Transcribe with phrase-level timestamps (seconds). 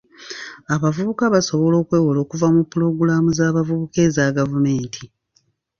[0.73, 5.03] Abavubuka basobola okwewola okuva mu pulogulaamu z'abavubuka eza gavumenti.